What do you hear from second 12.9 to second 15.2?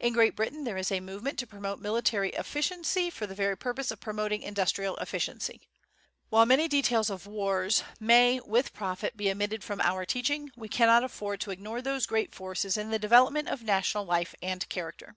the development of national life and character.